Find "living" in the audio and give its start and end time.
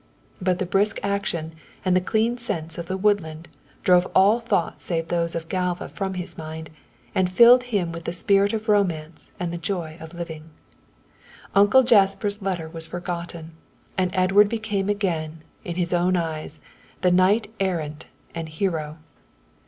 10.15-10.49